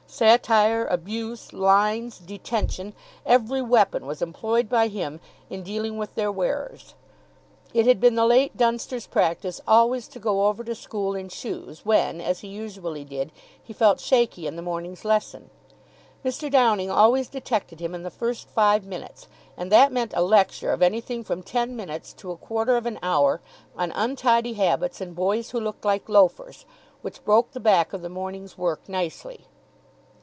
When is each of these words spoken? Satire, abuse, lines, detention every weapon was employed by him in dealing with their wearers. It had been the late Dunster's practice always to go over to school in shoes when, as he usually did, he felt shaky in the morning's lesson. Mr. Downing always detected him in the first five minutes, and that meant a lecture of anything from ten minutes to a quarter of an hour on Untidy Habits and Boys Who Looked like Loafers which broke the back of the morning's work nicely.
Satire, 0.21 0.85
abuse, 0.87 1.53
lines, 1.53 2.17
detention 2.19 2.93
every 3.25 3.61
weapon 3.61 4.05
was 4.05 4.21
employed 4.21 4.67
by 4.67 4.87
him 4.89 5.21
in 5.49 5.63
dealing 5.63 5.97
with 5.97 6.15
their 6.15 6.31
wearers. 6.31 6.95
It 7.73 7.85
had 7.87 8.01
been 8.01 8.15
the 8.15 8.25
late 8.25 8.57
Dunster's 8.57 9.07
practice 9.07 9.61
always 9.65 10.09
to 10.09 10.19
go 10.19 10.47
over 10.47 10.65
to 10.65 10.75
school 10.75 11.15
in 11.15 11.29
shoes 11.29 11.85
when, 11.85 12.19
as 12.19 12.41
he 12.41 12.49
usually 12.49 13.05
did, 13.05 13.31
he 13.63 13.71
felt 13.71 14.01
shaky 14.01 14.45
in 14.47 14.57
the 14.57 14.61
morning's 14.61 15.05
lesson. 15.05 15.49
Mr. 16.25 16.51
Downing 16.51 16.91
always 16.91 17.29
detected 17.29 17.79
him 17.79 17.95
in 17.95 18.03
the 18.03 18.11
first 18.11 18.49
five 18.49 18.85
minutes, 18.85 19.27
and 19.55 19.71
that 19.71 19.93
meant 19.93 20.13
a 20.13 20.21
lecture 20.21 20.73
of 20.73 20.81
anything 20.81 21.23
from 21.23 21.41
ten 21.41 21.73
minutes 21.73 22.11
to 22.15 22.31
a 22.31 22.37
quarter 22.37 22.75
of 22.75 22.85
an 22.85 22.99
hour 23.01 23.39
on 23.77 23.93
Untidy 23.95 24.53
Habits 24.53 24.99
and 24.99 25.15
Boys 25.15 25.51
Who 25.51 25.59
Looked 25.61 25.85
like 25.85 26.09
Loafers 26.09 26.65
which 27.01 27.23
broke 27.23 27.53
the 27.53 27.59
back 27.61 27.93
of 27.93 28.01
the 28.01 28.09
morning's 28.09 28.57
work 28.57 28.89
nicely. 28.89 29.47